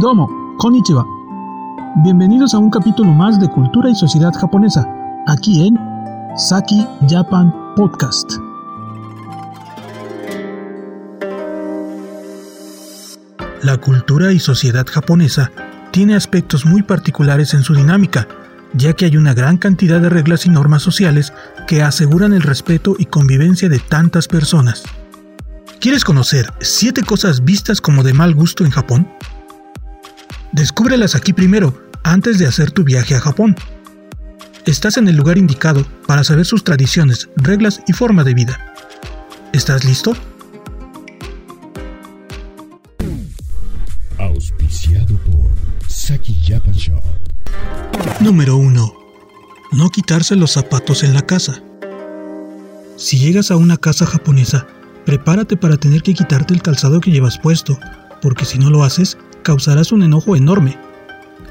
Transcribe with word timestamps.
Domo, 0.00 0.56
konnichiwa. 0.56 1.06
Bienvenidos 2.02 2.54
a 2.54 2.58
un 2.58 2.70
capítulo 2.70 3.12
más 3.12 3.38
de 3.38 3.50
Cultura 3.50 3.90
y 3.90 3.94
Sociedad 3.94 4.32
Japonesa, 4.32 4.88
aquí 5.26 5.66
en 5.66 5.78
Saki 6.38 6.86
Japan 7.06 7.54
Podcast. 7.76 8.32
La 13.62 13.76
cultura 13.76 14.32
y 14.32 14.38
sociedad 14.38 14.86
japonesa 14.86 15.52
tiene 15.90 16.16
aspectos 16.16 16.64
muy 16.64 16.80
particulares 16.80 17.52
en 17.52 17.62
su 17.62 17.74
dinámica, 17.74 18.26
ya 18.72 18.94
que 18.94 19.04
hay 19.04 19.18
una 19.18 19.34
gran 19.34 19.58
cantidad 19.58 20.00
de 20.00 20.08
reglas 20.08 20.46
y 20.46 20.48
normas 20.48 20.80
sociales 20.80 21.34
que 21.66 21.82
aseguran 21.82 22.32
el 22.32 22.40
respeto 22.40 22.96
y 22.98 23.04
convivencia 23.04 23.68
de 23.68 23.80
tantas 23.80 24.28
personas. 24.28 24.82
¿Quieres 25.78 26.06
conocer 26.06 26.50
7 26.60 27.02
cosas 27.02 27.44
vistas 27.44 27.82
como 27.82 28.02
de 28.02 28.14
mal 28.14 28.34
gusto 28.34 28.64
en 28.64 28.70
Japón? 28.70 29.06
Descúbrelas 30.52 31.14
aquí 31.14 31.32
primero, 31.32 31.80
antes 32.02 32.38
de 32.38 32.46
hacer 32.46 32.72
tu 32.72 32.82
viaje 32.82 33.14
a 33.14 33.20
Japón. 33.20 33.54
Estás 34.66 34.96
en 34.96 35.06
el 35.06 35.16
lugar 35.16 35.38
indicado 35.38 35.86
para 36.08 36.24
saber 36.24 36.44
sus 36.44 36.64
tradiciones, 36.64 37.28
reglas 37.36 37.80
y 37.86 37.92
forma 37.92 38.24
de 38.24 38.34
vida. 38.34 38.74
¿Estás 39.52 39.84
listo? 39.84 40.12
Auspiciado 44.18 45.16
por 45.18 45.50
Saki 45.88 46.34
Japan 46.44 46.74
Shop. 46.74 47.02
Número 48.20 48.56
1. 48.56 48.94
No 49.72 49.90
quitarse 49.90 50.34
los 50.34 50.50
zapatos 50.50 51.04
en 51.04 51.14
la 51.14 51.22
casa. 51.22 51.62
Si 52.96 53.18
llegas 53.18 53.52
a 53.52 53.56
una 53.56 53.76
casa 53.76 54.04
japonesa, 54.04 54.66
prepárate 55.06 55.56
para 55.56 55.76
tener 55.76 56.02
que 56.02 56.12
quitarte 56.12 56.54
el 56.54 56.62
calzado 56.62 57.00
que 57.00 57.12
llevas 57.12 57.38
puesto, 57.38 57.78
porque 58.20 58.44
si 58.44 58.58
no 58.58 58.68
lo 58.68 58.82
haces, 58.84 59.16
causarás 59.42 59.92
un 59.92 60.02
enojo 60.02 60.36
enorme. 60.36 60.78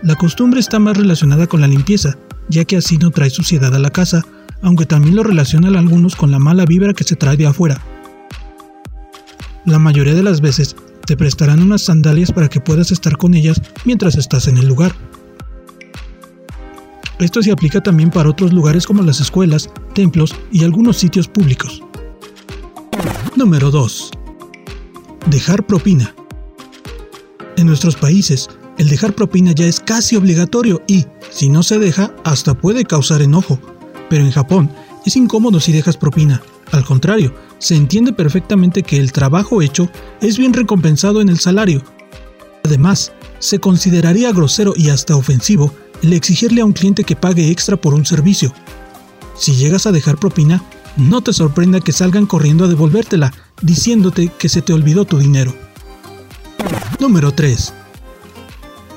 La 0.01 0.15
costumbre 0.15 0.59
está 0.59 0.79
más 0.79 0.97
relacionada 0.97 1.47
con 1.47 1.61
la 1.61 1.67
limpieza, 1.67 2.17
ya 2.49 2.65
que 2.65 2.77
así 2.77 2.97
no 2.97 3.11
trae 3.11 3.29
suciedad 3.29 3.73
a 3.75 3.79
la 3.79 3.89
casa, 3.89 4.23
aunque 4.61 4.85
también 4.85 5.15
lo 5.15 5.23
relacionan 5.23 5.75
algunos 5.75 6.15
con 6.15 6.31
la 6.31 6.39
mala 6.39 6.65
vibra 6.65 6.93
que 6.93 7.03
se 7.03 7.15
trae 7.15 7.37
de 7.37 7.47
afuera. 7.47 7.81
La 9.65 9.79
mayoría 9.79 10.13
de 10.13 10.23
las 10.23 10.41
veces 10.41 10.75
te 11.05 11.17
prestarán 11.17 11.61
unas 11.61 11.81
sandalias 11.81 12.31
para 12.31 12.49
que 12.49 12.59
puedas 12.59 12.91
estar 12.91 13.17
con 13.17 13.33
ellas 13.33 13.61
mientras 13.85 14.15
estás 14.15 14.47
en 14.47 14.57
el 14.57 14.67
lugar. 14.67 14.93
Esto 17.19 17.41
se 17.41 17.51
aplica 17.51 17.81
también 17.81 18.09
para 18.09 18.29
otros 18.29 18.53
lugares 18.53 18.87
como 18.87 19.03
las 19.03 19.19
escuelas, 19.19 19.69
templos 19.93 20.33
y 20.51 20.63
algunos 20.63 20.97
sitios 20.97 21.27
públicos. 21.27 21.83
Número 23.35 23.71
2. 23.71 24.11
Dejar 25.27 25.65
propina. 25.65 26.15
En 27.59 27.67
nuestros 27.67 27.97
países, 27.97 28.47
el 28.77 28.87
dejar 28.87 29.13
propina 29.13 29.51
ya 29.51 29.65
es 29.65 29.81
casi 29.81 30.15
obligatorio 30.15 30.81
y, 30.87 31.07
si 31.29 31.49
no 31.49 31.61
se 31.61 31.77
deja, 31.77 32.15
hasta 32.23 32.53
puede 32.53 32.85
causar 32.85 33.21
enojo. 33.21 33.59
Pero 34.09 34.23
en 34.23 34.31
Japón, 34.31 34.71
es 35.05 35.17
incómodo 35.17 35.59
si 35.59 35.73
dejas 35.73 35.97
propina. 35.97 36.41
Al 36.71 36.85
contrario, 36.85 37.35
se 37.57 37.75
entiende 37.75 38.13
perfectamente 38.13 38.81
que 38.81 38.95
el 38.95 39.11
trabajo 39.11 39.61
hecho 39.61 39.89
es 40.21 40.37
bien 40.37 40.53
recompensado 40.53 41.19
en 41.19 41.27
el 41.27 41.37
salario. 41.37 41.83
Además, 42.63 43.11
se 43.39 43.59
consideraría 43.59 44.31
grosero 44.31 44.71
y 44.73 44.87
hasta 44.87 45.17
ofensivo 45.17 45.73
el 46.01 46.13
exigirle 46.13 46.61
a 46.61 46.65
un 46.65 46.71
cliente 46.71 47.03
que 47.03 47.17
pague 47.17 47.51
extra 47.51 47.75
por 47.75 47.93
un 47.93 48.05
servicio. 48.05 48.53
Si 49.37 49.55
llegas 49.55 49.85
a 49.85 49.91
dejar 49.91 50.17
propina, 50.17 50.63
no 50.95 51.19
te 51.19 51.33
sorprenda 51.33 51.81
que 51.81 51.91
salgan 51.91 52.25
corriendo 52.25 52.63
a 52.63 52.69
devolvértela, 52.69 53.33
diciéndote 53.61 54.29
que 54.29 54.47
se 54.47 54.61
te 54.61 54.71
olvidó 54.71 55.03
tu 55.03 55.17
dinero. 55.17 55.53
Número 56.99 57.31
3. 57.31 57.73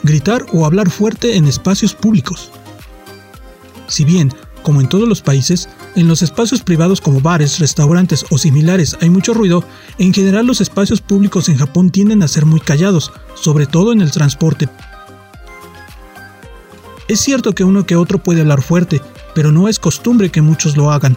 Gritar 0.02 0.44
o 0.52 0.66
hablar 0.66 0.90
fuerte 0.90 1.36
en 1.36 1.46
espacios 1.46 1.94
públicos. 1.94 2.50
Si 3.86 4.04
bien, 4.04 4.34
como 4.64 4.80
en 4.80 4.88
todos 4.88 5.08
los 5.08 5.22
países, 5.22 5.68
en 5.94 6.08
los 6.08 6.20
espacios 6.20 6.62
privados 6.62 7.00
como 7.00 7.20
bares, 7.20 7.60
restaurantes 7.60 8.26
o 8.30 8.38
similares 8.38 8.96
hay 9.00 9.08
mucho 9.08 9.34
ruido, 9.34 9.64
en 9.98 10.12
general 10.12 10.46
los 10.46 10.60
espacios 10.60 11.00
públicos 11.00 11.48
en 11.48 11.58
Japón 11.58 11.90
tienden 11.90 12.24
a 12.24 12.28
ser 12.28 12.44
muy 12.44 12.58
callados, 12.58 13.12
sobre 13.34 13.66
todo 13.66 13.92
en 13.92 14.00
el 14.00 14.10
transporte. 14.10 14.68
Es 17.06 17.20
cierto 17.20 17.54
que 17.54 17.62
uno 17.62 17.86
que 17.86 17.94
otro 17.94 18.20
puede 18.20 18.40
hablar 18.40 18.62
fuerte, 18.62 19.00
pero 19.32 19.52
no 19.52 19.68
es 19.68 19.78
costumbre 19.78 20.30
que 20.30 20.42
muchos 20.42 20.76
lo 20.76 20.90
hagan. 20.90 21.16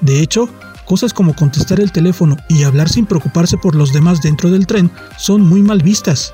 De 0.00 0.20
hecho, 0.20 0.48
cosas 0.84 1.12
como 1.12 1.34
contestar 1.34 1.80
el 1.80 1.92
teléfono 1.92 2.36
y 2.48 2.64
hablar 2.64 2.88
sin 2.88 3.06
preocuparse 3.06 3.56
por 3.56 3.74
los 3.74 3.92
demás 3.92 4.22
dentro 4.22 4.50
del 4.50 4.66
tren 4.66 4.90
son 5.18 5.42
muy 5.42 5.62
mal 5.62 5.82
vistas. 5.82 6.32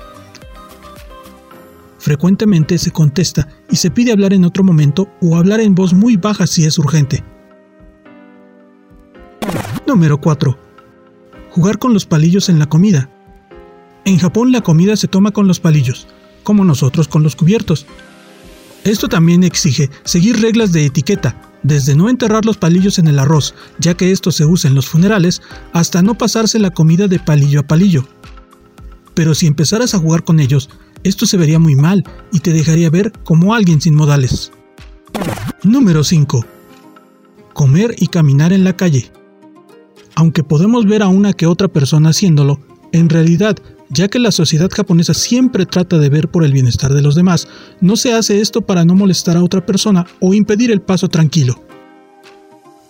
Frecuentemente 1.99 2.77
se 2.77 2.91
contesta 2.91 3.47
y 3.69 3.75
se 3.75 3.91
pide 3.91 4.11
hablar 4.11 4.33
en 4.33 4.43
otro 4.43 4.63
momento 4.63 5.07
o 5.21 5.37
hablar 5.37 5.59
en 5.59 5.75
voz 5.75 5.93
muy 5.93 6.17
baja 6.17 6.47
si 6.47 6.65
es 6.65 6.79
urgente. 6.79 7.23
Número 9.85 10.19
4. 10.19 10.57
Jugar 11.51 11.77
con 11.77 11.93
los 11.93 12.05
palillos 12.05 12.49
en 12.49 12.59
la 12.59 12.67
comida. 12.67 13.09
En 14.05 14.17
Japón 14.17 14.51
la 14.51 14.61
comida 14.61 14.95
se 14.95 15.07
toma 15.07 15.31
con 15.31 15.47
los 15.47 15.59
palillos, 15.59 16.07
como 16.43 16.65
nosotros 16.65 17.07
con 17.07 17.21
los 17.21 17.35
cubiertos. 17.35 17.85
Esto 18.83 19.07
también 19.07 19.43
exige 19.43 19.91
seguir 20.03 20.41
reglas 20.41 20.71
de 20.71 20.85
etiqueta, 20.85 21.50
desde 21.63 21.95
no 21.95 22.09
enterrar 22.09 22.45
los 22.45 22.57
palillos 22.57 22.99
en 22.99 23.07
el 23.07 23.19
arroz, 23.19 23.53
ya 23.79 23.95
que 23.95 24.11
esto 24.11 24.31
se 24.31 24.45
usa 24.45 24.69
en 24.69 24.75
los 24.75 24.87
funerales, 24.87 25.41
hasta 25.73 26.01
no 26.01 26.17
pasarse 26.17 26.59
la 26.59 26.71
comida 26.71 27.07
de 27.07 27.19
palillo 27.19 27.61
a 27.61 27.67
palillo. 27.67 28.07
Pero 29.13 29.35
si 29.35 29.47
empezaras 29.47 29.93
a 29.93 29.99
jugar 29.99 30.23
con 30.23 30.39
ellos, 30.39 30.69
esto 31.03 31.25
se 31.25 31.37
vería 31.37 31.59
muy 31.59 31.75
mal 31.75 32.03
y 32.31 32.39
te 32.39 32.53
dejaría 32.53 32.89
ver 32.89 33.11
como 33.23 33.53
alguien 33.53 33.81
sin 33.81 33.95
modales. 33.95 34.51
Número 35.63 36.03
5. 36.03 36.45
Comer 37.53 37.95
y 37.97 38.07
caminar 38.07 38.53
en 38.53 38.63
la 38.63 38.75
calle. 38.75 39.11
Aunque 40.15 40.43
podemos 40.43 40.85
ver 40.85 41.03
a 41.03 41.07
una 41.07 41.33
que 41.33 41.47
otra 41.47 41.67
persona 41.67 42.09
haciéndolo, 42.09 42.59
en 42.91 43.09
realidad, 43.09 43.57
ya 43.91 44.07
que 44.07 44.19
la 44.19 44.31
sociedad 44.31 44.69
japonesa 44.73 45.13
siempre 45.13 45.65
trata 45.65 45.97
de 45.97 46.09
ver 46.09 46.29
por 46.29 46.45
el 46.45 46.53
bienestar 46.53 46.93
de 46.93 47.01
los 47.01 47.13
demás, 47.15 47.47
no 47.81 47.97
se 47.97 48.13
hace 48.13 48.39
esto 48.39 48.61
para 48.61 48.85
no 48.85 48.95
molestar 48.95 49.35
a 49.37 49.43
otra 49.43 49.65
persona 49.65 50.07
o 50.19 50.33
impedir 50.33 50.71
el 50.71 50.81
paso 50.81 51.09
tranquilo. 51.09 51.61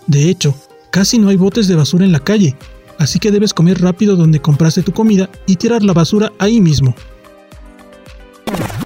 De 0.08 0.30
hecho, 0.30 0.56
casi 0.92 1.18
no 1.18 1.30
hay 1.30 1.38
botes 1.38 1.68
de 1.68 1.76
basura 1.76 2.06
en 2.06 2.12
la 2.12 2.20
calle, 2.20 2.56
así 3.00 3.18
que 3.18 3.32
debes 3.32 3.54
comer 3.54 3.82
rápido 3.82 4.16
donde 4.16 4.42
compraste 4.42 4.84
tu 4.84 4.92
comida 4.92 5.30
y 5.48 5.56
tirar 5.56 5.84
la 5.84 5.94
basura 5.94 6.32
ahí 6.38 6.62
mismo. 6.62 6.96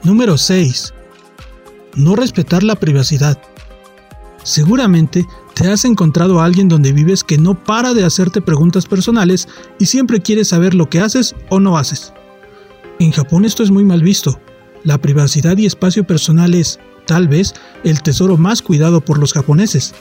Número 0.04 0.38
6. 0.38 0.94
No 1.96 2.16
respetar 2.16 2.64
la 2.64 2.76
privacidad. 2.76 3.42
Seguramente 4.46 5.28
te 5.56 5.68
has 5.70 5.86
encontrado 5.86 6.40
a 6.40 6.46
alguien 6.46 6.70
donde 6.70 6.94
vives 6.94 7.24
que 7.24 7.40
no 7.40 7.56
para 7.56 7.96
de 7.96 8.06
hacerte 8.06 8.42
preguntas 8.42 8.86
personales 8.86 9.48
y 9.80 9.88
siempre 9.88 10.22
quiere 10.22 10.46
saber 10.46 10.76
lo 10.76 10.88
que 10.88 11.00
haces 11.00 11.36
o 11.50 11.60
no 11.60 11.80
haces. 11.80 12.14
En 13.00 13.12
Japón 13.12 13.44
esto 13.44 13.64
es 13.64 13.72
muy 13.72 13.84
mal 13.84 14.04
visto. 14.04 14.40
La 14.84 15.00
privacidad 15.00 15.58
y 15.58 15.66
espacio 15.66 16.06
personal 16.06 16.54
es, 16.54 16.80
tal 17.08 17.28
vez, 17.28 17.56
el 17.84 18.04
tesoro 18.04 18.38
más 18.38 18.62
cuidado 18.62 19.02
por 19.02 19.18
los 19.18 19.34
japoneses. 19.34 19.96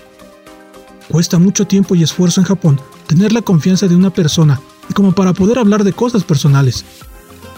Cuesta 1.09 1.38
mucho 1.38 1.66
tiempo 1.66 1.94
y 1.94 2.03
esfuerzo 2.03 2.43
en 2.43 2.47
Japón 2.47 2.78
tener 3.06 3.33
la 3.33 3.41
confianza 3.41 3.88
de 3.88 3.97
una 3.97 4.10
persona 4.10 4.60
como 4.93 5.12
para 5.12 5.33
poder 5.33 5.59
hablar 5.59 5.84
de 5.84 5.94
cosas 5.94 6.22
personales. 6.22 6.84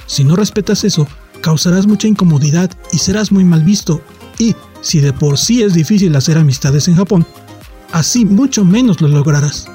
Si 0.06 0.22
no 0.22 0.36
respetas 0.36 0.84
eso, 0.84 1.08
causarás 1.40 1.88
mucha 1.88 2.06
incomodidad 2.06 2.70
y 2.92 2.98
serás 2.98 3.32
muy 3.32 3.44
mal 3.44 3.64
visto. 3.64 4.00
Y, 4.38 4.54
si 4.80 5.00
de 5.00 5.12
por 5.12 5.38
sí 5.38 5.62
es 5.62 5.74
difícil 5.74 6.14
hacer 6.16 6.38
amistades 6.38 6.88
en 6.88 6.96
Japón, 6.96 7.26
así 7.92 8.24
mucho 8.24 8.64
menos 8.64 9.00
lo 9.00 9.08
lograrás. 9.08 9.68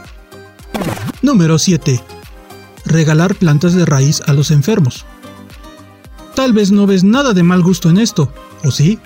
Número 1.21 1.59
7. 1.59 2.01
Regalar 2.85 3.35
plantas 3.35 3.73
de 3.73 3.85
raíz 3.85 4.21
a 4.27 4.33
los 4.33 4.51
enfermos. 4.51 5.05
Tal 6.35 6.53
vez 6.53 6.71
no 6.71 6.87
ves 6.87 7.03
nada 7.03 7.33
de 7.33 7.43
mal 7.43 7.61
gusto 7.61 7.89
en 7.89 7.97
esto, 7.97 8.33
¿o 8.63 8.71
sí? 8.71 8.99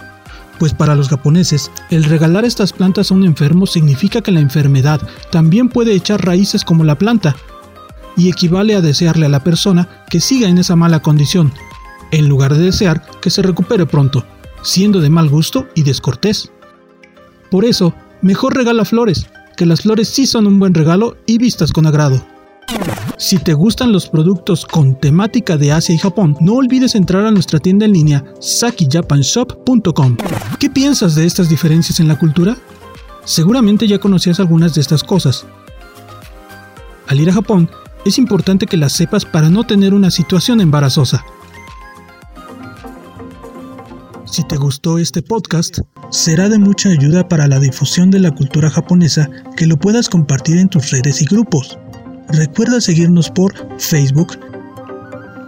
Pues 0.60 0.74
para 0.74 0.96
los 0.96 1.10
japoneses, 1.10 1.72
el 1.90 2.06
regalar 2.06 2.46
estas 2.46 2.72
plantas 2.72 3.12
a 3.12 3.16
un 3.16 3.26
enfermo 3.26 3.66
significa 3.66 4.22
que 4.22 4.32
la 4.32 4.40
enfermedad 4.40 5.02
también 5.32 5.68
puede 5.68 5.94
echar 5.94 6.24
raíces 6.24 6.64
como 6.64 6.84
la 6.84 6.98
planta, 6.98 7.36
y 8.16 8.30
equivale 8.30 8.76
a 8.76 8.82
desearle 8.82 9.26
a 9.26 9.30
la 9.30 9.44
persona 9.44 10.06
que 10.10 10.22
siga 10.22 10.48
en 10.48 10.58
esa 10.58 10.76
mala 10.76 11.02
condición, 11.02 11.52
en 12.12 12.30
lugar 12.30 12.54
de 12.56 12.64
desear 12.64 13.06
que 13.22 13.30
se 13.30 13.42
recupere 13.42 13.86
pronto, 13.86 14.26
siendo 14.66 15.00
de 15.00 15.10
mal 15.10 15.30
gusto 15.30 15.68
y 15.76 15.84
descortés. 15.84 16.52
Por 17.50 17.64
eso, 17.64 17.94
mejor 18.22 18.56
regala 18.56 18.84
flores, 18.84 19.28
que 19.56 19.66
las 19.66 19.82
flores 19.82 20.10
sí 20.10 20.26
son 20.26 20.48
un 20.48 20.60
buen 20.60 20.74
regalo 20.74 21.16
y 21.26 21.38
vistas 21.38 21.72
con 21.72 21.86
agrado. 21.86 22.26
Si 23.18 23.38
te 23.38 23.54
gustan 23.54 23.92
los 23.92 24.10
productos 24.10 24.66
con 24.66 25.00
temática 25.00 25.56
de 25.56 25.72
Asia 25.72 25.96
y 25.96 26.00
Japón, 26.00 26.36
no 26.42 26.56
olvides 26.56 26.96
entrar 26.96 27.26
a 27.26 27.32
nuestra 27.32 27.60
tienda 27.60 27.86
en 27.86 27.94
línea 27.94 28.26
sakijapanshop.com. 28.42 30.18
¿Qué 30.60 30.70
piensas 30.70 31.16
de 31.16 31.26
estas 31.26 31.48
diferencias 31.48 32.00
en 32.00 32.08
la 32.08 32.18
cultura? 32.18 32.58
Seguramente 33.24 33.88
ya 33.88 34.00
conocías 34.00 34.40
algunas 34.40 34.74
de 34.74 34.82
estas 34.82 35.04
cosas. 35.04 35.46
Al 37.08 37.20
ir 37.20 37.30
a 37.30 37.34
Japón, 37.34 37.70
es 38.04 38.18
importante 38.18 38.66
que 38.66 38.78
las 38.78 38.94
sepas 38.94 39.26
para 39.26 39.50
no 39.50 39.64
tener 39.64 39.94
una 39.94 40.12
situación 40.12 40.60
embarazosa. 40.60 41.24
Si 44.26 44.44
te 44.44 44.58
gustó 44.58 44.98
este 44.98 45.22
podcast, 45.22 45.80
será 46.10 46.50
de 46.50 46.58
mucha 46.58 46.90
ayuda 46.90 47.28
para 47.28 47.48
la 47.48 47.60
difusión 47.60 48.10
de 48.10 48.20
la 48.20 48.32
cultura 48.32 48.70
japonesa 48.70 49.30
que 49.56 49.68
lo 49.68 49.78
puedas 49.78 50.10
compartir 50.10 50.58
en 50.58 50.68
tus 50.68 50.90
redes 50.90 51.22
y 51.22 51.26
grupos. 51.26 51.78
Recuerda 52.30 52.82
seguirnos 52.82 53.30
por 53.30 53.54
Facebook, 53.80 54.40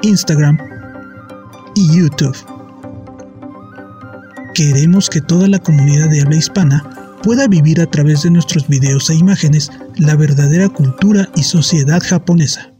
Instagram 0.03 0.59
y 1.75 1.97
YouTube. 1.97 2.37
Queremos 4.53 5.09
que 5.09 5.21
toda 5.21 5.47
la 5.47 5.59
comunidad 5.59 6.09
de 6.09 6.21
habla 6.21 6.35
hispana 6.35 7.17
pueda 7.23 7.47
vivir 7.47 7.81
a 7.81 7.87
través 7.87 8.21
de 8.23 8.31
nuestros 8.31 8.67
videos 8.67 9.09
e 9.09 9.15
imágenes 9.15 9.71
la 9.97 10.15
verdadera 10.15 10.69
cultura 10.69 11.29
y 11.35 11.43
sociedad 11.43 12.01
japonesa. 12.03 12.76